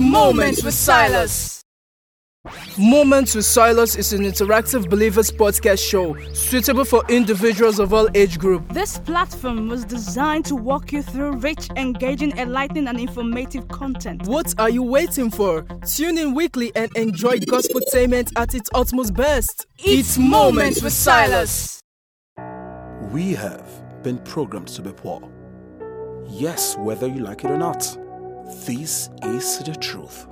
It's 0.00 0.08
Moments 0.08 0.64
with 0.64 0.72
Silas. 0.72 1.62
Moments 2.78 3.34
with 3.34 3.44
Silas 3.44 3.96
is 3.96 4.14
an 4.14 4.22
interactive 4.22 4.88
believers 4.88 5.30
podcast 5.30 5.86
show 5.86 6.16
suitable 6.32 6.86
for 6.86 7.04
individuals 7.10 7.78
of 7.78 7.92
all 7.92 8.08
age 8.14 8.38
group. 8.38 8.66
This 8.72 8.98
platform 8.98 9.68
was 9.68 9.84
designed 9.84 10.46
to 10.46 10.56
walk 10.56 10.90
you 10.90 11.02
through 11.02 11.32
rich, 11.32 11.68
engaging, 11.76 12.32
enlightening, 12.38 12.88
and 12.88 12.98
informative 12.98 13.68
content. 13.68 14.26
What 14.26 14.54
are 14.58 14.70
you 14.70 14.82
waiting 14.82 15.30
for? 15.30 15.66
Tune 15.84 16.16
in 16.16 16.32
weekly 16.32 16.72
and 16.74 16.90
enjoy 16.96 17.36
gospeltainment 17.36 18.32
at 18.36 18.54
its 18.54 18.70
utmost 18.72 19.12
best. 19.12 19.66
It's 19.80 20.16
Moments 20.16 20.82
with 20.82 20.94
Silas. 20.94 21.78
We 23.12 23.34
have 23.34 24.02
been 24.02 24.16
programmed 24.20 24.68
to 24.68 24.80
be 24.80 24.92
poor. 24.92 25.20
Yes, 26.26 26.74
whether 26.78 27.06
you 27.06 27.20
like 27.20 27.44
it 27.44 27.50
or 27.50 27.58
not. 27.58 27.98
This 28.50 29.08
is 29.22 29.58
the 29.60 29.76
truth. 29.80 30.26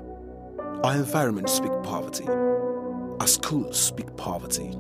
Our 0.83 0.97
environments 0.97 1.53
speak 1.53 1.71
poverty. 1.85 2.27
Our 2.27 3.27
schools 3.27 3.81
speak 3.81 4.17
poverty. 4.17 4.77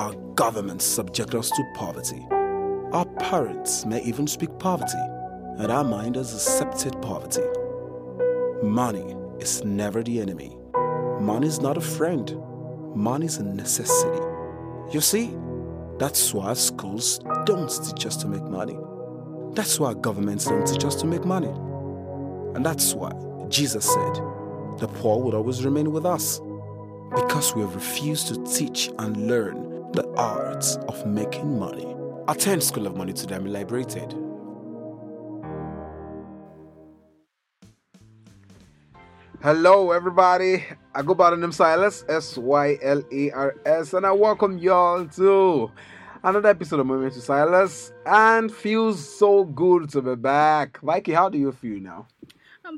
Our 0.00 0.14
governments 0.34 0.84
subject 0.84 1.36
us 1.36 1.50
to 1.50 1.64
poverty. 1.76 2.26
Our 2.92 3.06
parents 3.20 3.86
may 3.86 4.02
even 4.02 4.26
speak 4.26 4.58
poverty, 4.58 4.98
and 5.58 5.70
our 5.70 5.84
mind 5.84 6.16
has 6.16 6.34
accepted 6.34 7.00
poverty. 7.00 7.46
Money 8.62 9.14
is 9.38 9.64
never 9.64 10.02
the 10.02 10.20
enemy. 10.20 10.56
Money 11.20 11.46
is 11.46 11.60
not 11.60 11.76
a 11.76 11.80
friend. 11.80 12.36
Money 12.94 13.26
is 13.26 13.38
a 13.38 13.44
necessity. 13.44 14.22
You 14.90 15.00
see, 15.00 15.36
that's 15.98 16.34
why 16.34 16.54
schools 16.54 17.20
don't 17.44 17.70
teach 17.70 18.04
us 18.04 18.16
to 18.16 18.26
make 18.26 18.42
money. 18.42 18.76
That's 19.52 19.78
why 19.78 19.94
governments 19.94 20.46
don't 20.46 20.66
teach 20.66 20.84
us 20.84 20.96
to 20.96 21.06
make 21.06 21.24
money. 21.24 21.52
And 22.58 22.66
that's 22.66 22.92
why 22.92 23.12
Jesus 23.48 23.84
said, 23.84 24.14
the 24.78 24.90
poor 24.94 25.22
would 25.22 25.32
always 25.32 25.64
remain 25.64 25.92
with 25.92 26.04
us. 26.04 26.40
Because 27.14 27.54
we 27.54 27.62
have 27.62 27.72
refused 27.72 28.26
to 28.34 28.52
teach 28.52 28.90
and 28.98 29.28
learn 29.28 29.92
the 29.92 30.04
arts 30.16 30.74
of 30.88 31.06
making 31.06 31.56
money. 31.56 31.94
Attend 32.26 32.64
School 32.64 32.88
of 32.88 32.96
Money 32.96 33.12
today 33.12 33.36
and 33.36 33.44
be 33.44 33.50
liberated. 33.52 34.12
Hello, 39.40 39.92
everybody. 39.92 40.64
I 40.96 41.02
go 41.02 41.14
by 41.14 41.30
the 41.30 41.36
name 41.36 41.52
Silas, 41.52 42.04
S 42.08 42.36
Y 42.36 42.76
L 42.82 43.04
A 43.12 43.30
R 43.30 43.54
S, 43.66 43.92
and 43.92 44.04
I 44.04 44.10
welcome 44.10 44.58
y'all 44.58 45.06
to 45.06 45.70
another 46.24 46.48
episode 46.48 46.80
of 46.80 46.86
Moments 46.86 47.14
with 47.14 47.24
Silas. 47.24 47.92
And 48.04 48.52
feels 48.52 49.16
so 49.16 49.44
good 49.44 49.90
to 49.90 50.02
be 50.02 50.16
back. 50.16 50.82
Mikey, 50.82 51.12
how 51.12 51.28
do 51.28 51.38
you 51.38 51.52
feel 51.52 51.78
now? 51.78 52.08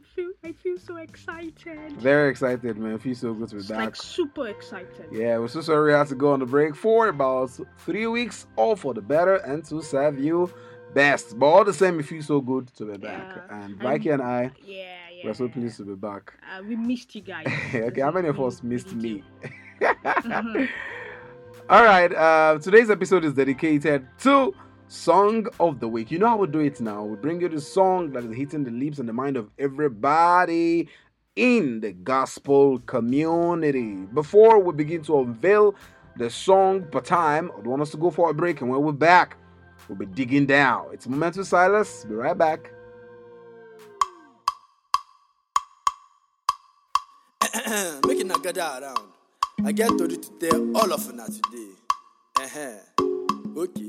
I'm 0.00 0.06
feel, 0.14 0.30
I 0.44 0.52
feel 0.52 0.78
so 0.78 0.96
excited. 0.96 1.92
Very 1.98 2.30
excited, 2.30 2.76
man. 2.78 2.94
I 2.94 2.98
Feel 2.98 3.14
so 3.14 3.34
good 3.34 3.48
to 3.50 3.54
be 3.56 3.60
It's 3.60 3.68
back. 3.68 3.78
like 3.78 3.96
super 3.96 4.48
excited. 4.48 5.08
Yeah, 5.12 5.38
we're 5.38 5.48
so 5.48 5.60
sorry 5.60 5.92
we 5.92 5.98
had 5.98 6.06
to 6.08 6.14
go 6.14 6.32
on 6.32 6.40
the 6.40 6.46
break 6.46 6.74
for 6.74 7.08
about 7.08 7.50
three 7.78 8.06
weeks, 8.06 8.46
all 8.56 8.76
for 8.76 8.94
the 8.94 9.02
better 9.02 9.36
and 9.36 9.62
to 9.66 9.82
serve 9.82 10.18
you 10.18 10.50
best. 10.94 11.38
But 11.38 11.46
all 11.46 11.64
the 11.64 11.74
same, 11.74 12.00
it 12.00 12.06
feels 12.06 12.26
so 12.26 12.40
good 12.40 12.68
to 12.76 12.84
be 12.92 12.96
back. 12.96 13.36
Yeah. 13.36 13.62
And 13.64 13.78
Mikey 13.78 14.08
and 14.10 14.22
I, 14.22 14.50
Yeah, 14.64 14.84
yeah. 15.14 15.22
we're 15.26 15.34
so 15.34 15.48
pleased 15.48 15.76
to 15.78 15.84
be 15.84 15.94
back. 15.96 16.32
Uh, 16.50 16.62
we 16.62 16.76
missed 16.76 17.14
you 17.14 17.20
guys. 17.20 17.46
okay, 17.74 18.00
how 18.00 18.10
many 18.10 18.28
of 18.28 18.40
us 18.40 18.62
missed 18.62 18.94
Me. 18.94 19.22
All 21.68 21.84
right, 21.84 22.12
uh, 22.14 22.58
today's 22.60 22.90
episode 22.90 23.24
is 23.24 23.34
dedicated 23.34 24.06
to 24.20 24.54
Song 24.90 25.46
of 25.60 25.78
the 25.78 25.86
Week. 25.86 26.10
You 26.10 26.18
know 26.18 26.26
how 26.26 26.36
we 26.36 26.48
do 26.48 26.58
it 26.58 26.80
now. 26.80 27.04
We 27.04 27.14
bring 27.14 27.40
you 27.40 27.48
the 27.48 27.60
song 27.60 28.10
that 28.10 28.24
is 28.24 28.34
hitting 28.36 28.64
the 28.64 28.72
lips 28.72 28.98
and 28.98 29.08
the 29.08 29.12
mind 29.12 29.36
of 29.36 29.48
everybody 29.56 30.88
in 31.36 31.78
the 31.78 31.92
gospel 31.92 32.80
community. 32.80 33.94
Before 34.12 34.58
we 34.58 34.72
begin 34.72 35.02
to 35.02 35.20
unveil 35.20 35.76
the 36.16 36.28
song 36.28 36.82
per 36.90 37.00
time, 37.00 37.52
I 37.56 37.60
want 37.60 37.82
us 37.82 37.92
to 37.92 37.98
go 37.98 38.10
for 38.10 38.30
a 38.30 38.34
break, 38.34 38.62
and 38.62 38.68
when 38.68 38.82
we're 38.82 38.90
back, 38.90 39.36
we'll 39.88 39.96
be 39.96 40.06
digging 40.06 40.46
down. 40.46 40.88
It's 40.92 41.06
Moment 41.06 41.36
with 41.36 41.46
Silas. 41.46 42.04
Be 42.04 42.16
right 42.16 42.36
back. 42.36 42.72
Make 48.08 48.18
it 48.22 48.42
gather 48.42 48.84
around. 48.84 49.08
I 49.64 49.70
get 49.70 49.96
to 49.96 50.08
to 50.08 50.16
tell 50.16 50.76
all 50.76 50.92
of 50.92 51.08
una 51.08 51.26
today. 51.26 51.74
Uh-huh. 52.40 53.56
Okay. 53.56 53.88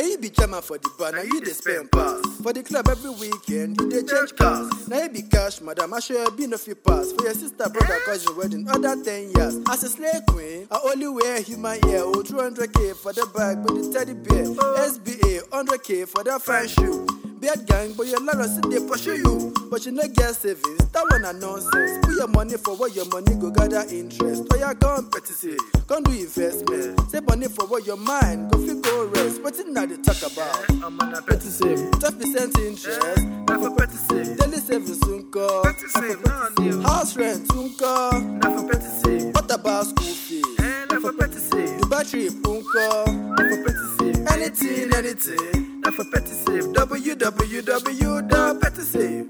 Now 0.00 0.06
you 0.06 0.16
be 0.16 0.30
chairman 0.30 0.62
for 0.62 0.78
the 0.78 0.88
bar, 0.98 1.12
now 1.12 1.20
you 1.20 1.42
dey 1.42 1.50
spend 1.52 1.92
pass. 1.92 2.22
For 2.42 2.54
the 2.54 2.62
club 2.62 2.88
every 2.88 3.10
weekend, 3.10 3.78
you 3.78 3.90
dey 3.90 4.02
change 4.02 4.34
cars. 4.34 4.88
Now 4.88 5.02
you 5.02 5.10
be 5.10 5.20
cash, 5.20 5.60
madam, 5.60 5.92
I 5.92 6.00
sure 6.00 6.30
be 6.30 6.46
no 6.46 6.56
fit 6.56 6.82
pass. 6.82 7.12
For 7.12 7.24
your 7.24 7.34
sister, 7.34 7.68
brother, 7.68 7.98
cousin 8.06 8.34
wedding, 8.34 8.66
other 8.70 8.96
10 9.04 9.32
years. 9.36 9.58
As 9.68 9.82
a 9.84 9.90
slave 9.90 10.24
queen, 10.26 10.66
I 10.70 10.80
only 10.86 11.06
wear 11.06 11.42
human 11.42 11.82
hair. 11.82 12.00
Oh, 12.00 12.24
200k 12.24 12.96
for 12.96 13.12
the 13.12 13.26
bag, 13.36 13.58
but 13.62 13.74
the 13.74 13.92
teddy 13.92 14.14
bear. 14.14 14.44
SBA, 14.46 15.46
100k 15.50 16.08
for 16.08 16.24
that 16.24 16.40
fine 16.40 16.66
shoe. 16.68 17.19
Bad 17.40 17.66
gang, 17.66 17.94
but 17.96 18.06
your 18.06 18.20
landlord 18.20 18.50
say 18.50 18.60
they 18.68 18.86
pursue 18.86 19.16
you. 19.16 19.54
But 19.70 19.86
you 19.86 19.92
no 19.92 20.02
get 20.08 20.36
savings, 20.36 20.84
that 20.92 21.06
one 21.08 21.24
a 21.24 21.32
nonsense. 21.32 22.04
Put 22.04 22.16
your 22.16 22.28
money 22.28 22.56
for 22.58 22.76
what 22.76 22.94
your 22.94 23.06
money 23.06 23.34
go 23.34 23.50
gather 23.50 23.82
interest. 23.88 24.44
Or 24.52 24.58
you 24.58 24.74
go 24.74 24.96
and 24.96 25.10
petty 25.10 25.32
say, 25.32 25.56
come 25.88 26.02
do 26.02 26.12
investment. 26.12 27.00
Save 27.10 27.26
money 27.26 27.48
for 27.48 27.66
what 27.66 27.86
your 27.86 27.96
mind 27.96 28.50
go 28.50 28.58
fit 28.58 28.82
go 28.82 29.06
rest. 29.06 29.42
What 29.42 29.56
now 29.68 29.86
they 29.86 29.96
talk 29.96 30.20
about? 30.20 30.68
I'm 30.84 31.00
on 31.00 31.14
a 31.14 31.22
petty 31.22 31.48
save. 31.48 31.78
12% 31.78 32.58
interest. 32.60 33.24
Now 33.24 33.58
for 33.58 33.74
petty 33.74 33.96
save. 33.96 34.36
Daily 34.36 34.58
savings 34.58 35.00
soon 35.00 35.30
call. 35.30 35.62
Petty 35.62 35.88
save, 35.88 36.24
no 36.26 36.82
House 36.82 37.16
rent 37.16 37.50
soon 37.50 37.74
call. 37.78 38.20
Now 38.20 38.60
for 38.60 38.68
petty 38.68 38.84
save. 38.84 39.34
What 39.34 39.50
about 39.50 39.86
school 39.86 40.12
fees? 40.12 40.44
Now 40.58 41.00
for 41.00 41.12
petty 41.14 41.38
save. 41.38 41.80
The 41.80 41.86
battery 41.86 42.28
soon 42.28 42.64
call. 42.64 43.06
Now 43.06 43.48
for 43.48 43.64
petty 43.64 43.86
save. 43.96 44.26
Anything, 44.28 44.94
anything. 44.94 45.69
Now 45.90 45.96
for 45.96 46.04
petty 46.04 46.26
save. 46.26 46.66
www.pettysave. 46.66 49.28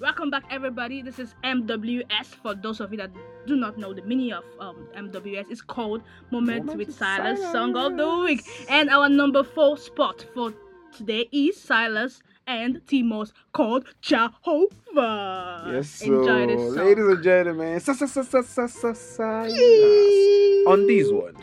Welcome 0.00 0.30
back, 0.30 0.44
everybody. 0.48 1.02
This 1.02 1.18
is 1.18 1.34
MWS. 1.44 2.26
For 2.42 2.54
those 2.54 2.80
of 2.80 2.90
you 2.90 2.96
that 2.96 3.10
do 3.46 3.56
not 3.56 3.76
know 3.76 3.92
the 3.92 4.00
meaning 4.00 4.32
of 4.32 4.44
um, 4.60 4.88
MWS, 4.96 5.50
it's 5.50 5.60
called 5.60 6.02
Moment 6.30 6.74
with 6.74 6.96
Silas, 6.96 7.38
Song 7.52 7.76
of 7.76 7.98
the 7.98 8.18
Week. 8.20 8.48
And 8.70 8.88
our 8.88 9.10
number 9.10 9.44
four 9.44 9.76
spot 9.76 10.24
for 10.32 10.54
today 10.96 11.28
is 11.32 11.60
Silas 11.60 12.22
and 12.46 12.80
Timos 12.86 13.32
called 13.52 13.86
Jehovah. 14.00 15.70
Yes, 15.72 15.90
so 15.90 16.06
Enjoy 16.20 16.46
this 16.46 16.60
song. 16.74 16.76
ladies 16.76 17.06
and 17.06 17.22
gentlemen, 17.22 17.80
sa- 17.80 17.92
sa- 17.94 18.06
sa- 18.06 18.22
sa- 18.22 18.42
sa- 18.42 18.66
sa- 18.66 18.92
Silas 18.94 20.66
on 20.66 20.86
this 20.86 21.10
one. 21.10 21.34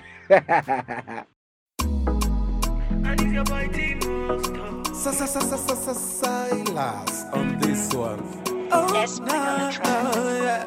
Sa- 4.93 5.11
sa- 5.11 5.25
sa- 5.27 5.41
sa- 5.43 5.57
sa- 5.57 5.75
sa- 5.75 5.93
Silas 5.93 7.25
on 7.33 7.57
this 7.59 7.91
one. 7.93 8.23
yeah. 8.71 10.63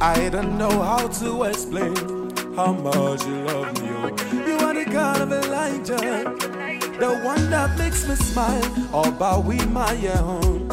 I 0.00 0.28
don't 0.30 0.56
know 0.56 0.70
how 0.82 1.08
to 1.20 1.42
explain 1.44 1.96
how 2.54 2.72
much 2.72 3.26
you 3.26 3.36
love 3.50 3.74
me. 3.82 3.88
oh. 3.90 4.14
You 4.46 4.56
are 4.64 4.74
the 4.74 4.84
God 4.88 5.20
of 5.20 5.32
Elijah, 5.32 6.32
the 6.98 7.20
one 7.22 7.50
that 7.50 7.78
makes 7.78 8.06
me 8.08 8.14
smile. 8.14 8.62
Ọba 8.92 9.30
wí 9.46 9.58
máa 9.74 9.92
yẹ 10.04 10.14
hàn. 10.26 10.68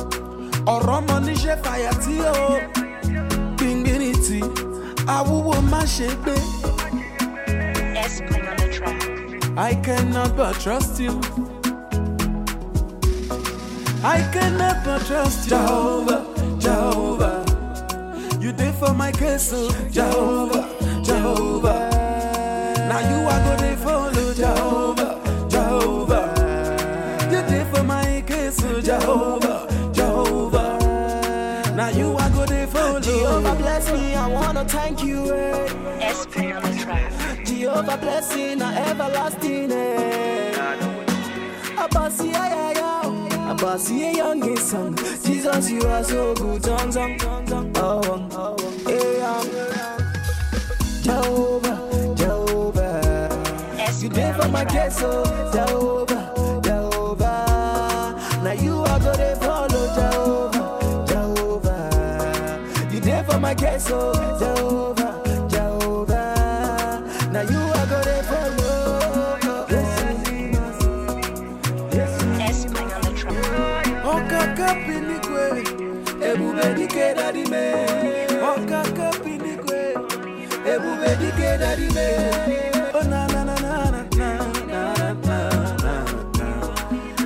Ọ̀rọ̀ 0.74 1.00
mọ 1.08 1.16
níṣẹ́ 1.26 1.56
fàyà 1.64 1.92
tí 2.04 2.16
ó 2.22 2.38
gbìngbìnrin 3.58 4.16
tí 4.26 4.40
awúwo 5.16 5.56
má 5.72 5.82
ṣe 5.96 6.08
gbé. 6.24 6.36
I 9.56 9.76
cannot 9.86 10.36
but 10.36 10.54
trust 10.64 11.00
you. 11.00 11.14
I 14.04 14.20
cannot 14.34 14.78
but 14.86 15.00
trust 15.08 15.46
you. 15.46 15.52
Jehovah, 15.52 16.22
Jehovah. 16.60 17.46
You 18.42 18.52
did 18.52 18.74
for 18.76 18.94
my 18.94 19.12
case, 19.12 19.52
oh, 19.54 19.70
Jehovah, 19.92 20.66
Jehovah. 21.04 21.80
Now 22.90 23.00
you 23.10 23.20
are 23.34 23.42
gonna 23.48 23.78
follow 23.78 24.34
Jehovah, 24.34 24.42
Jehovah. 24.42 24.93
Jehovah, 28.84 29.68
Jehovah. 29.94 30.78
Now 31.76 31.90
you 31.90 32.16
are 32.18 32.30
good 32.32 32.50
to 32.50 32.68
follow. 32.68 33.00
Jehovah 33.00 33.56
bless 33.56 33.92
me, 33.92 34.14
I 34.16 34.28
wanna 34.28 34.66
thank 34.66 35.04
you. 35.04 35.34
Eh. 35.34 36.14
Jehovah 37.46 37.98
blessing, 37.98 38.62
a 38.62 38.66
everlasting. 38.90 39.72
Eh. 39.72 40.54
Abasi, 41.78 42.32
yeah, 42.32 42.48
yeah, 42.48 42.72
yeah. 42.72 43.54
Abasi, 43.56 44.00
yeah, 44.00 44.12
young 44.12 44.58
son. 44.58 44.96
Jesus, 45.24 45.72
you 45.72 45.82
are 45.88 46.04
so 46.04 46.34
good. 46.36 46.62
Zong, 46.62 46.92
zong, 46.92 47.18
zong, 47.20 47.48
zong. 47.48 47.78
Oh, 47.78 48.02
oh, 48.06 48.56
oh. 48.58 48.90
Yeah, 48.90 49.44
yeah. 49.54 49.98
Jehovah, 51.02 52.16
Jehovah. 52.16 53.30
You 54.00 54.10
there 54.10 54.34
for 54.34 54.50
my 54.50 54.66
case, 54.66 55.00
oh, 55.04 55.24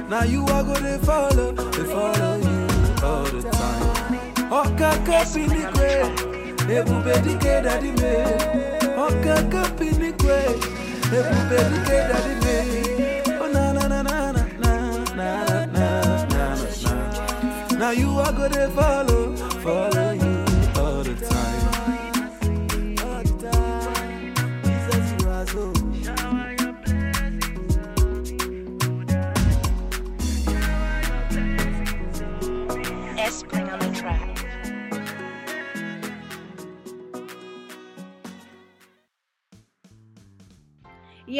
Now 0.09 0.23
you 0.23 0.45
are 0.45 0.63
gonna 0.63 0.97
follow, 0.99 1.51
they 1.51 1.83
follow 1.83 1.83
follow 1.83 2.35
you 2.37 2.67
all 3.05 3.25
the 3.25 3.41
time. 3.51 4.47
Oh, 4.49 4.63
Okaka 4.65 5.25
pinikwe, 5.33 5.76
ebube 6.75 7.13
dike 7.25 7.53
dadi 7.65 7.91
me 8.01 8.13
ọkaka 9.05 9.61
pinikwe 9.77 10.37
dike 11.71 11.99
me 12.43 12.55
na 17.79 17.91
you 17.91 18.09
are 18.19 18.33
gonna 18.33 18.69
follow 18.77 19.35
follow 19.63 20.06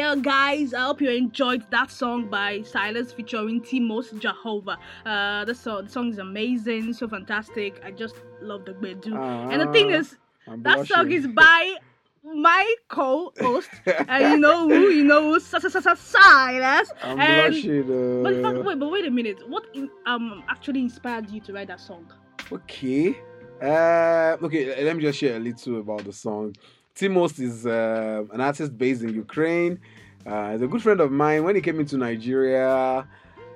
Yeah, 0.08 0.16
guys, 0.16 0.74
I 0.74 0.84
hope 0.84 1.02
you 1.02 1.10
enjoyed 1.10 1.70
that 1.70 1.92
song 1.92 2.30
by 2.30 2.62
Silas 2.62 3.12
featuring 3.12 3.60
Timos 3.60 4.18
Jehovah. 4.18 4.78
Uh, 5.06 5.44
the 5.44 5.54
song, 5.54 5.84
the 5.84 5.90
song 5.90 6.10
is 6.12 6.18
amazing, 6.18 6.94
so 6.94 7.10
fantastic. 7.10 7.82
I 7.84 7.92
just 7.92 8.16
love 8.42 8.64
the 8.64 8.72
bedu. 8.72 9.20
and 9.52 9.62
the 9.62 9.68
thing 9.74 9.92
Ah, 9.92 9.98
is, 10.00 10.16
I'm 10.48 10.64
that 10.64 10.88
song 10.88 11.12
is 11.12 11.28
by 11.28 11.76
my 12.24 12.76
co-host, 12.88 13.70
and 14.08 14.32
you 14.32 14.40
know 14.40 14.70
who? 14.70 14.92
You 14.92 15.04
know 15.04 15.24
who? 15.24 15.42
Sa- 15.42 15.60
sa- 15.60 15.68
sa- 15.68 15.82
sa- 15.82 15.96
Silas. 15.96 16.94
I'm 17.04 17.20
and, 17.20 17.52
blushing. 17.52 18.24
But, 18.24 18.42
fact, 18.42 18.60
Uh, 18.60 18.64
wait, 18.64 18.80
but 18.80 18.90
wait 18.90 19.06
a 19.06 19.12
minute. 19.12 19.40
What 19.50 19.66
in, 19.74 19.90
um 20.06 20.42
actually 20.48 20.80
inspired 20.88 21.30
you 21.30 21.42
to 21.42 21.52
write 21.52 21.68
that 21.68 21.82
song? 21.82 22.08
okay. 22.50 23.14
Uh, 23.62 24.38
okay, 24.42 24.84
let 24.86 24.96
me 24.96 25.02
just 25.02 25.20
share 25.20 25.36
a 25.36 25.40
little 25.40 25.82
about 25.82 26.06
the 26.06 26.14
song. 26.14 26.56
Timos 26.98 27.40
is 27.40 27.68
uh, 27.68 28.24
an 28.32 28.42
artist 28.42 28.76
based 28.76 29.04
in 29.04 29.14
Ukraine. 29.14 29.80
Uh, 30.26 30.54
he's 30.54 30.64
a 30.64 30.68
good 30.68 30.82
friend 30.82 31.00
of 31.00 31.12
mine. 31.12 31.44
When 31.44 31.54
he 31.56 31.62
came 31.62 31.80
into 31.80 31.96
Nigeria 31.96 33.08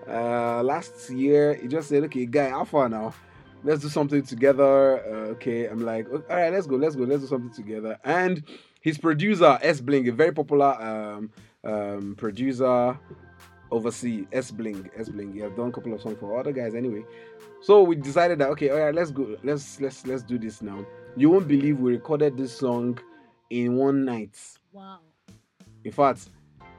uh, 0.08 0.62
last 0.64 1.10
year, 1.10 1.56
he 1.56 1.68
just 1.68 1.90
said, 1.90 2.04
"Okay, 2.04 2.28
guy, 2.28 2.50
how 2.50 2.66
far 2.66 2.88
now? 2.88 3.16
Let's 3.64 3.82
do 3.82 3.90
something 3.90 4.22
together." 4.22 5.00
Uh, 5.04 5.34
okay, 5.34 5.66
I'm 5.66 5.84
like, 5.84 6.08
"All 6.12 6.22
right, 6.30 6.54
let's 6.54 6.68
go, 6.68 6.76
let's 6.76 6.96
go, 6.96 7.04
let's 7.04 7.24
do 7.24 7.28
something 7.28 7.52
together." 7.52 7.98
And 8.04 8.44
his 8.80 9.00
producer 9.00 9.58
S 9.64 9.82
Bling, 9.82 10.08
a 10.08 10.12
very 10.12 10.34
popular 10.34 10.80
um, 10.80 11.32
um, 11.64 12.16
producer 12.16 12.96
overseas, 13.72 14.28
S 14.32 14.52
Bling, 14.52 14.88
S 14.96 15.10
Bling. 15.10 15.34
He 15.34 15.40
has 15.40 15.52
done 15.54 15.70
a 15.70 15.72
couple 15.72 15.94
of 15.96 16.02
songs 16.02 16.18
for 16.20 16.40
other 16.40 16.52
guys 16.52 16.76
anyway. 16.76 17.04
So 17.64 17.82
we 17.82 17.96
decided 17.96 18.38
that 18.38 18.50
okay, 18.50 18.70
all 18.70 18.80
right, 18.80 18.94
let's 18.94 19.10
go, 19.10 19.36
let's 19.44 19.82
let's 19.82 20.06
let's 20.06 20.22
do 20.22 20.38
this 20.38 20.62
now. 20.62 20.86
You 21.18 21.32
won't 21.32 21.48
believe 21.48 21.80
we 21.80 21.92
recorded 21.94 22.38
this 22.38 22.56
song 22.56 23.00
in 23.52 23.76
one 23.76 24.06
night. 24.06 24.38
Wow. 24.72 25.00
In 25.84 25.92
fact, 25.92 26.30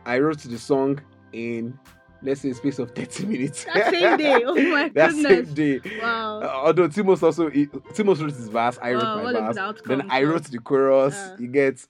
I 0.06 0.19
wrote 0.19 0.38
the 0.38 0.58
song 0.58 1.00
in 1.32 1.78
let's 2.24 2.40
say 2.40 2.50
a 2.50 2.54
space 2.54 2.78
of 2.78 2.90
30 2.92 3.26
minutes. 3.32 3.64
That 3.64 3.90
same 3.90 4.16
day. 4.16 4.42
Oh 4.44 4.54
my 4.70 4.88
that 4.94 5.10
goodness. 5.10 5.22
same 5.48 5.54
day. 5.54 5.80
Wow. 6.00 6.40
Uh, 6.40 6.46
although 6.66 6.88
Timos 6.88 7.22
also 7.22 7.50
he, 7.50 7.66
Timos 7.66 8.20
wrote 8.20 8.30
his 8.30 8.48
verse, 8.48 8.78
I 8.82 8.92
wrote 8.92 9.02
Wow, 9.02 9.22
my 9.24 9.32
verse. 9.32 9.56
outcome, 9.56 9.98
Then 9.98 10.10
I 10.10 10.22
wrote 10.22 10.44
the 10.44 10.58
chorus. 10.58 11.14
Uh. 11.14 11.36
you 11.38 11.48
get 11.48 11.86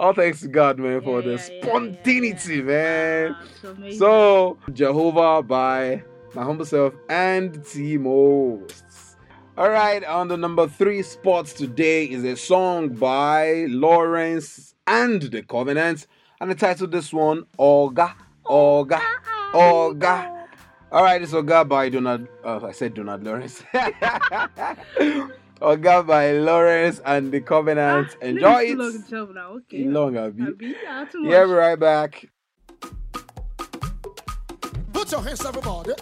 all 0.00 0.12
thanks 0.14 0.40
to 0.40 0.48
God, 0.48 0.78
man, 0.78 1.00
for 1.02 1.20
Yeah, 1.20 1.26
the 1.26 1.30
yeah, 1.32 1.36
yeah, 1.48 1.54
yeah, 1.54 1.62
spontaneity, 1.68 2.56
yeah. 2.56 2.62
man. 2.62 3.32
Wow. 3.32 3.90
So, 3.90 4.58
Jehovah 4.72 5.42
by 5.42 6.02
my 6.34 6.42
humble 6.42 6.64
self 6.64 6.94
and 7.08 7.64
T-Most. 7.64 8.84
All 9.56 9.70
right, 9.70 10.02
on 10.04 10.26
the 10.28 10.36
number 10.36 10.66
three 10.66 11.02
spot 11.02 11.46
today 11.46 12.04
is 12.06 12.24
a 12.24 12.34
song 12.36 12.88
by 12.88 13.66
Lawrence 13.68 14.74
and 14.86 15.22
the 15.22 15.42
Covenant, 15.42 16.06
and 16.40 16.50
the 16.50 16.56
title 16.56 16.86
of 16.86 16.90
this 16.90 17.12
one, 17.12 17.44
Oga, 17.58 18.14
Oga, 18.46 19.00
Oga. 19.52 20.46
All 20.90 21.04
right, 21.04 21.22
it's 21.22 21.32
Oga 21.32 21.68
by 21.68 21.88
Donald. 21.88 22.26
Oh, 22.42 22.66
I 22.66 22.72
said 22.72 22.94
Donald 22.94 23.22
Lawrence. 23.22 23.62
Oga 25.62 26.04
by 26.04 26.32
Lawrence 26.32 27.00
and 27.06 27.30
the 27.30 27.40
Covenant. 27.40 28.16
Ah, 28.20 28.24
Enjoy 28.24 28.62
it's 28.62 28.70
too 28.72 28.78
long 28.78 28.88
it. 28.90 28.94
itself 28.96 29.30
now. 29.34 29.48
Okay. 29.52 29.84
Long, 29.84 30.16
Abi. 30.18 30.42
Abi, 30.42 30.74
yeah, 30.82 31.04
too 31.04 31.22
Yeah, 31.22 31.40
much. 31.40 31.48
we're 31.48 31.58
right 31.58 31.78
back. 31.78 32.28
Put 34.92 35.12
your 35.12 35.22
hands, 35.22 35.44
up, 35.44 35.56
everybody. 35.56 35.92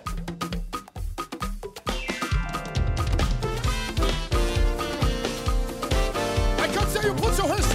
Can 7.02 7.16
you, 7.16 7.22
put 7.22 7.36
your 7.36 7.48
hands. 7.48 7.66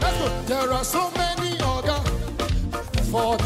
Let's 0.00 0.18
go. 0.18 0.42
There 0.46 0.72
are 0.72 0.84
so 0.84 1.10
many 1.12 1.58
other 1.60 2.00
for 3.10 3.36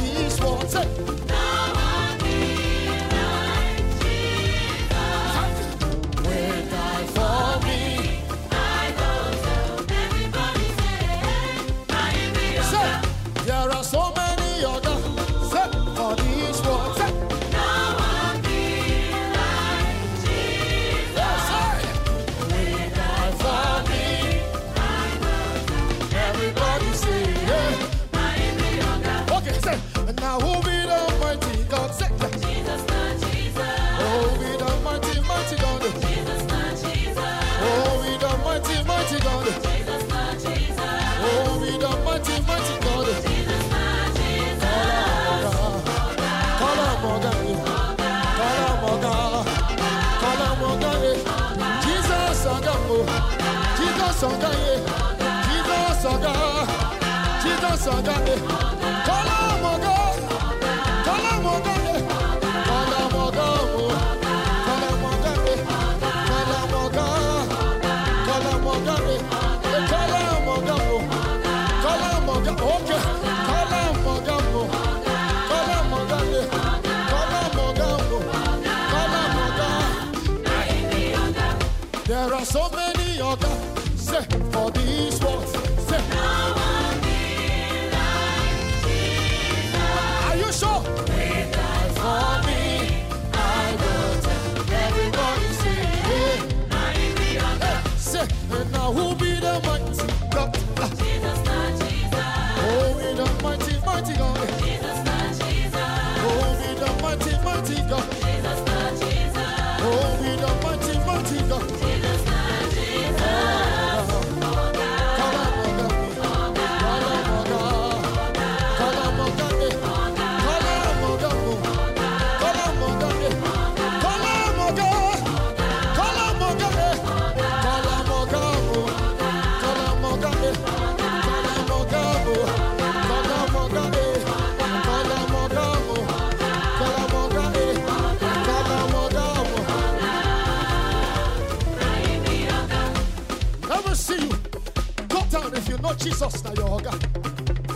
know 145.93 145.99
Jesus 145.99 146.45
now 146.45 146.53
your 146.55 146.79
oga. 146.79 146.93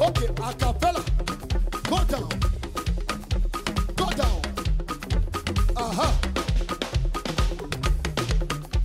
Okay, 0.01 0.27
a 0.27 0.55
cappella. 0.55 1.05
Go 1.89 1.99
down. 2.05 2.29
Go 3.97 4.11
down. 4.11 4.41
Uh-huh. 5.77 6.13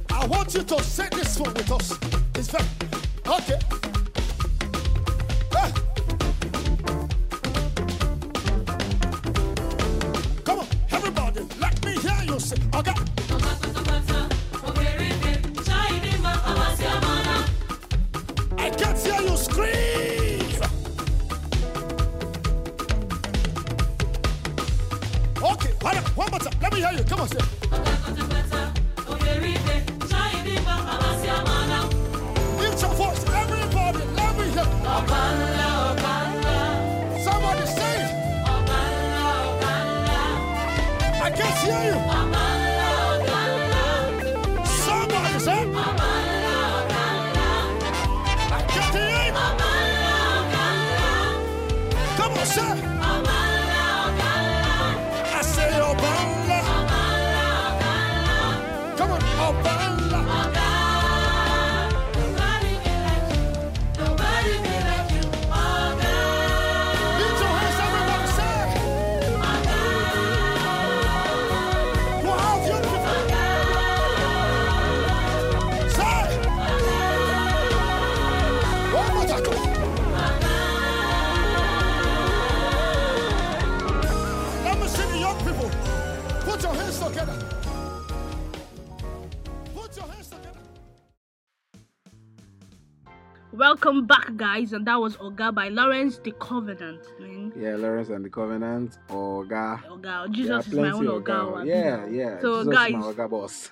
I 0.10 0.26
want 0.28 0.54
you 0.54 0.64
to 0.64 0.84
sing 0.84 1.10
this 1.12 1.40
one 1.40 1.54
with 1.54 1.72
us. 1.72 1.98
It's 2.36 2.50
very 2.50 2.66
okay. 3.28 3.81
I 41.32 41.34
can't 41.34 41.58
hear 41.60 41.94
you. 41.94 42.51
Welcome 93.66 94.08
back, 94.08 94.36
guys, 94.38 94.74
and 94.74 94.88
that 94.88 95.00
was 95.00 95.18
Oga 95.18 95.54
by 95.54 95.68
Lawrence 95.70 96.18
the 96.18 96.32
Covenant. 96.32 97.02
Man, 97.20 97.54
Yeah, 97.56 97.76
Lawrence 97.76 98.10
and 98.10 98.26
the 98.26 98.30
Covenant, 98.32 98.98
Oga. 99.08 99.84
Oga, 99.86 100.32
Jesus 100.32 100.66
are 100.66 100.70
is 100.72 100.74
my 100.74 100.90
own 100.90 101.06
Oga. 101.06 101.24
Oga. 101.62 101.66
Yeah, 101.68 102.08
yeah. 102.08 102.40
So, 102.42 102.64
Jesus 102.64 102.74
guys, 102.74 102.90
is 102.90 102.96
my 102.96 103.02
Oga 103.14 103.30
boss. 103.30 103.70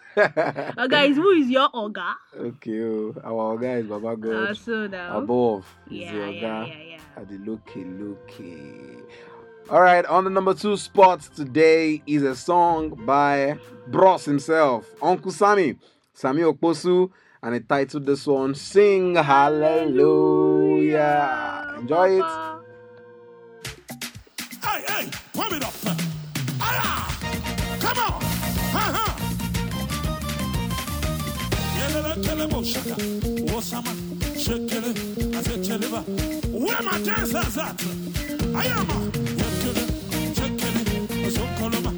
uh, 0.77 0.85
guys, 0.85 1.15
who 1.15 1.31
is 1.31 1.49
your 1.49 1.69
Oga? 1.69 2.13
okay, 2.37 2.81
oh, 2.83 3.15
our 3.23 3.57
Oga 3.57 3.79
is 3.79 3.87
Baba 3.87 4.09
Uh, 4.09 4.15
God. 4.15 4.57
so 4.57 4.85
now, 4.85 5.17
Above 5.17 5.65
is 5.89 5.97
yeah, 5.97 6.11
the 6.11 6.17
yeah, 6.17 6.23
Oga. 6.25 6.67
yeah, 6.67 6.83
yeah. 6.83 6.97
At 7.17 7.27
the 7.27 7.37
looky 7.39 7.83
looky. 7.83 9.01
All 9.71 9.81
right, 9.81 10.05
on 10.05 10.23
the 10.23 10.29
number 10.29 10.53
two 10.53 10.77
spot 10.77 11.21
today 11.35 12.03
is 12.05 12.21
a 12.21 12.35
song 12.35 12.89
by 13.07 13.57
Bros 13.87 14.23
himself, 14.23 14.85
Uncle 15.01 15.31
Sammy, 15.31 15.77
Sammy 16.13 16.43
Okposu, 16.43 17.09
and 17.41 17.55
it 17.55 17.67
titled 17.69 18.05
this 18.05 18.27
one 18.27 18.53
"Sing 18.55 19.15
Hallelujah." 19.15 20.95
Enjoy 21.79 22.19
it. 22.19 22.25
Hey, 24.63 24.83
hey, 24.87 25.09
pump 25.33 25.53
it 25.53 25.63
up. 25.63 25.73
Ah, 26.61 27.17
come 27.79 27.97
on. 27.97 28.21
Uh-huh. 28.75 29.15
Where 36.51 36.81
my 36.83 36.97
dancers 37.01 37.57
at? 37.57 37.81
I 38.55 38.65
am. 38.65 38.87
Zokoloma. 41.29 41.91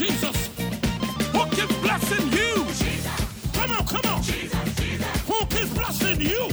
Jesus. 0.00 0.48
Who 1.34 1.44
keeps 1.50 1.76
blessing 1.80 2.32
you? 2.32 2.64
Jesus. 2.64 3.52
Come 3.52 3.70
on, 3.72 3.86
come 3.86 4.14
on. 4.14 4.22
Jesus, 4.22 4.56
Who 5.28 5.44
keeps 5.44 5.74
blessing 5.74 6.22
you? 6.22 6.49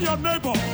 Your 0.00 0.16
neighbor. 0.16 0.69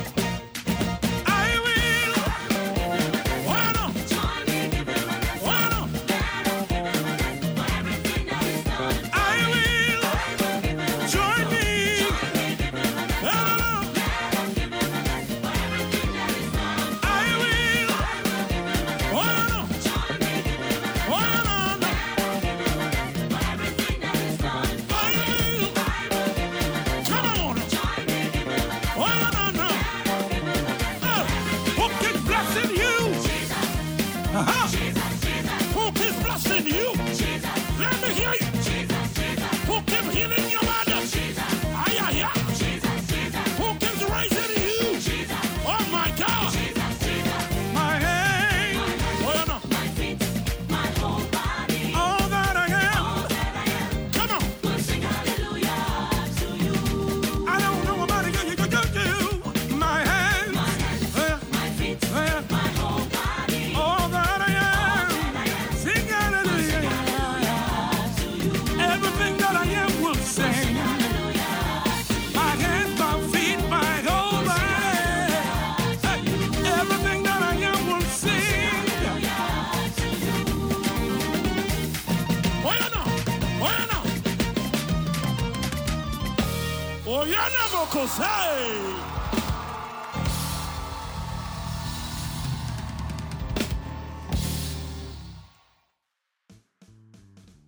Vocals. 87.34 88.16
Hey! 88.18 88.94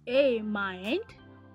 Hey, 0.06 0.40
my 0.40 0.76
hand, 0.76 1.00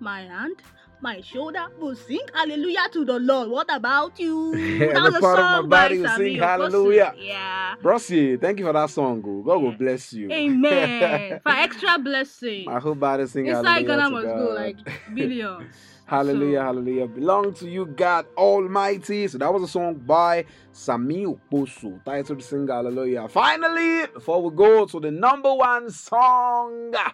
my 0.00 0.20
hand, 0.22 0.56
my 1.00 1.20
shoulder 1.20 1.66
will 1.80 1.96
sing 1.96 2.20
hallelujah 2.34 2.88
to 2.92 3.04
the 3.04 3.18
Lord. 3.18 3.48
What 3.50 3.74
about 3.74 4.18
you? 4.20 4.54
And 4.80 4.96
That 4.96 5.04
the 5.04 5.10
was 5.12 5.16
a 5.16 5.20
part 5.20 5.38
of 5.38 5.44
my 5.50 5.62
body 5.62 5.98
will 5.98 6.08
sing 6.08 6.36
Okposu. 6.36 6.38
hallelujah. 6.38 7.14
Yeah. 7.18 7.74
Brosy, 7.82 8.40
thank 8.40 8.58
you 8.60 8.66
for 8.66 8.72
that 8.72 8.90
song. 8.90 9.22
oh. 9.26 9.42
God 9.42 9.62
will 9.62 9.70
Yeah. 9.72 9.76
bless 9.76 10.12
you. 10.12 10.30
Amen. 10.30 11.40
For 11.42 11.50
extra 11.52 11.98
blessing. 11.98 12.66
My 12.66 12.78
whole 12.78 12.94
body 12.94 13.26
sing 13.26 13.46
Inside 13.46 13.86
hallelujah. 13.86 13.86
Ghana 13.88 14.04
to 14.04 14.10
must 14.12 14.26
God. 14.26 14.38
go 14.38 14.44
like 14.54 14.76
billions. 15.14 15.76
Hallelujah, 16.06 16.58
So- 16.58 16.64
hallelujah. 16.64 17.06
Belong 17.06 17.54
to 17.54 17.68
you, 17.68 17.86
God 17.86 18.26
Almighty. 18.36 19.26
So 19.28 19.38
that 19.38 19.52
was 19.52 19.62
a 19.62 19.68
song 19.68 19.94
by 19.94 20.44
Sammy 20.72 21.24
Okposu, 21.24 22.04
titled 22.04 22.42
Sing 22.42 22.68
Hallelujah. 22.68 23.26
Finally, 23.28 24.06
before 24.12 24.42
we 24.42 24.54
go 24.54 24.84
to 24.86 25.00
the 25.00 25.10
number 25.10 25.52
one 25.54 25.90
song, 25.90 26.94
I 26.94 27.12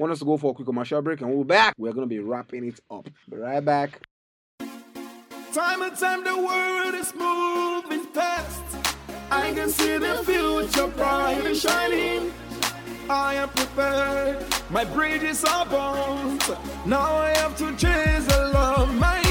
want 0.00 0.12
us 0.12 0.18
to 0.18 0.24
go 0.24 0.36
for 0.36 0.50
a 0.50 0.54
quick 0.54 0.66
commercial 0.66 1.00
break 1.00 1.20
and 1.20 1.30
we'll 1.30 1.44
be 1.44 1.48
back. 1.48 1.74
We're 1.78 1.92
going 1.92 2.08
to 2.08 2.12
be 2.12 2.18
wrapping 2.18 2.64
it 2.66 2.80
up. 2.90 3.08
Be 3.30 3.36
right 3.36 3.64
back. 3.64 4.00
Time 5.52 5.82
and 5.82 5.96
time 5.96 6.24
the 6.24 6.36
world 6.36 6.94
is 6.94 7.14
moving 7.14 8.04
fast. 8.12 8.62
I 9.30 9.52
can 9.52 9.68
see 9.70 9.96
the 9.98 10.16
future 10.24 10.88
bright 10.88 11.46
and 11.46 11.56
shining. 11.56 12.32
I 13.10 13.34
am 13.34 13.48
prepared. 13.50 14.46
My 14.70 14.84
bridges 14.84 15.44
are 15.44 15.66
burnt. 15.66 16.48
Now 16.86 17.16
I 17.16 17.30
have 17.36 17.56
to 17.58 17.76
chase 17.76 18.26
the 18.26 18.50
love, 18.52 18.94
my 18.94 19.23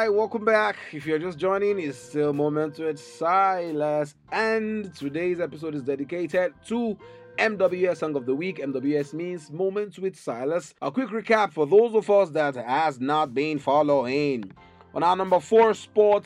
Right, 0.00 0.14
welcome 0.14 0.46
back. 0.46 0.78
If 0.92 1.04
you're 1.04 1.18
just 1.18 1.36
joining, 1.36 1.78
it's 1.78 1.98
still 1.98 2.32
Moment 2.32 2.78
with 2.78 2.98
Silas, 2.98 4.14
and 4.32 4.94
today's 4.94 5.40
episode 5.40 5.74
is 5.74 5.82
dedicated 5.82 6.54
to 6.68 6.96
MWS 7.36 7.98
Song 7.98 8.16
of 8.16 8.24
the 8.24 8.34
Week. 8.34 8.60
MWS 8.60 9.12
means 9.12 9.50
Moments 9.50 9.98
with 9.98 10.16
Silas. 10.16 10.72
A 10.80 10.90
quick 10.90 11.10
recap 11.10 11.52
for 11.52 11.66
those 11.66 11.94
of 11.94 12.08
us 12.08 12.30
that 12.30 12.56
has 12.56 12.98
not 12.98 13.34
been 13.34 13.58
following. 13.58 14.50
On 14.94 15.02
our 15.02 15.14
number 15.14 15.38
four 15.38 15.74
spot 15.74 16.24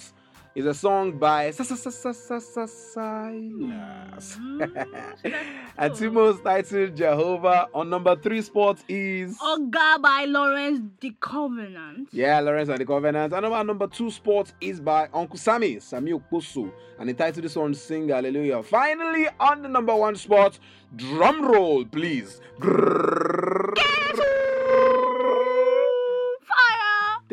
is 0.54 0.66
a 0.66 0.74
song 0.74 1.18
by 1.18 1.50
Silas. 1.50 2.96
Ah, 2.96 4.18
and 5.78 5.94
Timo's 5.94 6.40
titled 6.40 6.96
Jehovah. 6.96 7.68
On 7.74 7.90
number 7.90 8.14
three 8.16 8.40
spot 8.42 8.78
is 8.88 9.36
Oga 9.38 10.00
by 10.00 10.24
Lawrence 10.28 10.80
the 11.00 11.12
Covenant. 11.20 12.08
yeah, 12.12 12.38
Lawrence 12.40 12.68
and 12.68 12.78
the 12.78 12.86
Covenant. 12.86 13.32
And 13.32 13.46
our 13.46 13.64
number 13.64 13.86
two 13.88 14.10
spot 14.10 14.52
is 14.60 14.80
by 14.80 15.08
Uncle 15.12 15.36
Sammy, 15.38 15.80
Sammy 15.80 16.12
Okposu. 16.12 16.70
And 16.98 17.08
the 17.08 17.14
title 17.14 17.38
of 17.40 17.42
the 17.44 17.48
song 17.48 17.74
Sing 17.74 18.08
Hallelujah. 18.08 18.62
Finally, 18.62 19.28
on 19.40 19.62
the 19.62 19.68
number 19.68 19.94
one 19.96 20.14
spot, 20.14 20.58
drum 20.94 21.44
roll, 21.44 21.84
please. 21.84 22.40
Fire! 22.60 23.63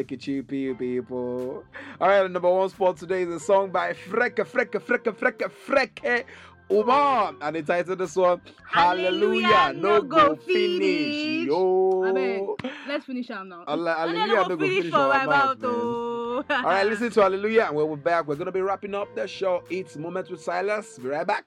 Take 0.02 0.14
it 0.14 0.20
cheap, 0.22 0.48
people. 0.48 1.64
All 2.00 2.08
right, 2.08 2.32
number 2.32 2.50
one 2.50 2.68
spot 2.70 2.98
today 2.98 3.22
is 3.22 3.30
a 3.30 3.40
song 3.40 3.70
by 3.70 3.94
Freke, 3.94 4.44
Freke, 4.48 4.82
Freke, 4.82 5.16
Freke, 5.16 5.52
Freke. 5.52 6.26
Umoh, 6.72 7.36
and 7.40 7.56
the 7.56 7.62
title 7.62 7.92
of 7.92 7.98
the 8.00 8.08
song 8.08 8.42
Hallelujah, 8.68 9.46
Hallelujah, 9.48 9.74
no 9.80 10.02
go 10.02 10.36
finish. 10.38 11.14
finish. 11.16 11.46
Yo. 11.46 12.02
Abeg, 12.08 12.72
let's 12.88 13.06
finish 13.06 13.30
am 13.30 13.50
now. 13.50 13.64
Allah- 13.68 13.96
And 14.00 14.16
then 14.16 14.30
hallelujah, 14.30 14.36
no 14.38 14.48
go 14.48 14.56
go 14.58 14.66
finish 14.66 14.78
finish 14.80 14.94
our 14.96 15.08
my 15.10 15.26
mouth, 15.28 15.60
mouth. 15.60 16.46
All 16.50 16.64
right, 16.64 16.88
listen 16.90 17.12
to 17.12 17.22
Hallelujah. 17.22 17.66
And 17.68 17.76
when 17.76 17.88
we're 17.88 17.96
back, 17.98 18.28
we're 18.28 18.34
going 18.38 18.48
to 18.48 18.52
be 18.52 18.62
wrapping 18.62 18.96
up 18.96 19.14
the 19.14 19.28
show. 19.28 19.64
It's 19.70 19.98
Moments 19.98 20.32
with 20.32 20.42
Silas. 20.42 20.98
Be 20.98 21.10
right 21.10 21.28
back. 21.28 21.46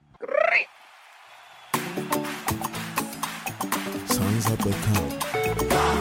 Songs 4.07 4.45
have 4.45 4.57
become. 4.59 5.94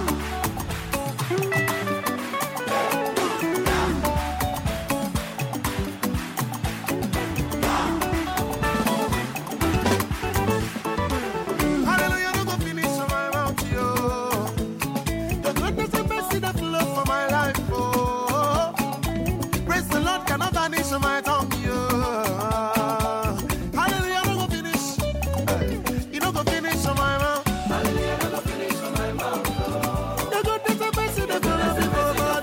The 19.94 20.00
Lord 20.00 20.26
cannot 20.26 20.56
my 21.00 21.20
tongue. 21.20 21.50
Hallelujah, 23.78 24.22
no 24.26 24.34
go 24.40 24.46
finish. 24.46 24.98
You 26.12 26.20
no 26.20 26.32
go 26.32 26.42
finish 26.42 26.84
on 26.86 26.96
my 26.96 27.18
mouth. 27.18 27.44
The 30.32 30.40
goodness 30.44 30.80
and 30.86 30.96
mercy 30.96 31.26
that 31.26 31.42
flow 31.42 31.56
for 31.74 32.22
my. 32.24 32.40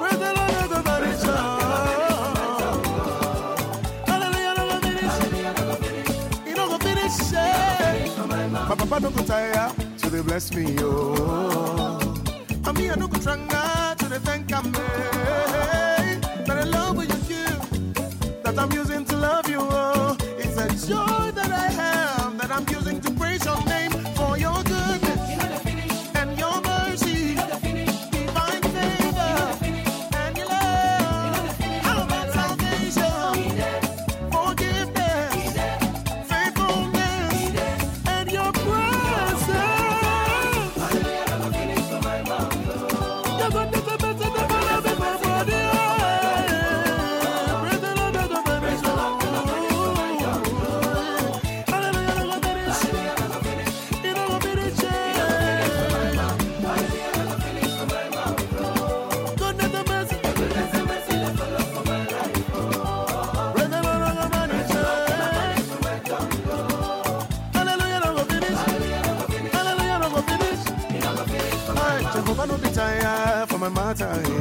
Praise 0.00 0.18
the 0.18 0.30
Lord, 0.36 0.52
no 0.52 0.64
go 0.68 0.80
oh. 1.24 1.28
Hallelujah, 4.06 4.54
no 4.58 4.64
go 4.70 4.76
finish. 4.86 5.16
You 6.48 6.54
no 6.54 6.64
go 6.68 6.76
finish, 6.78 7.32
eh. 7.34 8.08
My 8.68 8.74
papa 8.76 8.96
no 9.00 9.10
go 9.10 9.22
tire 9.24 9.72
dey 10.10 10.22
bless 10.22 10.52
me, 10.54 10.72
yo. 10.74 11.14
And 12.66 12.76
me, 12.78 12.90
I 12.90 12.94
no 12.96 13.06
go 13.08 13.18
tranga 13.18 13.59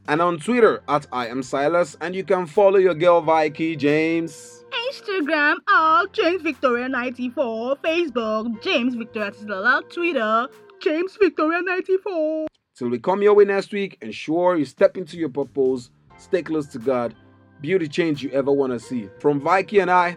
and 0.08 0.22
on 0.22 0.38
Twitter 0.38 0.82
at 0.88 1.06
I 1.12 1.28
am 1.28 1.42
Silas. 1.42 1.96
And 2.00 2.14
you 2.14 2.24
can 2.24 2.46
follow 2.46 2.78
your 2.78 2.94
girl 2.94 3.20
Vicky 3.20 3.76
James. 3.76 4.64
Instagram 4.90 5.56
at 5.68 6.12
James 6.12 6.42
Victoria 6.42 6.88
94, 6.88 7.76
Facebook 7.76 8.62
James 8.62 8.94
Victoria 8.94 9.32
Tisdala, 9.32 9.82
Twitter 9.92 10.48
James 10.80 11.16
Victoria 11.20 11.60
94. 11.62 12.46
Till 12.76 12.88
we 12.90 12.98
come 12.98 13.22
your 13.22 13.34
way 13.34 13.44
next 13.44 13.72
week, 13.72 13.98
ensure 14.02 14.56
you 14.56 14.64
step 14.64 14.96
into 14.96 15.16
your 15.16 15.30
purpose, 15.30 15.90
stay 16.18 16.42
close 16.42 16.66
to 16.68 16.78
God, 16.78 17.14
beauty 17.60 17.88
change 17.88 18.22
you 18.22 18.30
ever 18.30 18.52
want 18.52 18.72
to 18.72 18.78
see. 18.78 19.08
From 19.18 19.40
Vicky 19.40 19.80
and 19.80 19.90
I, 19.90 20.16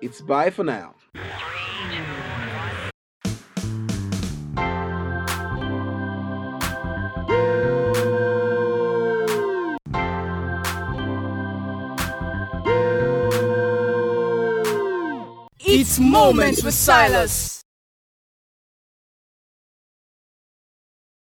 it's 0.00 0.20
bye 0.20 0.50
for 0.50 0.64
now. 0.64 0.94
Moments 16.00 16.64
with 16.64 16.72
Silas. 16.72 17.59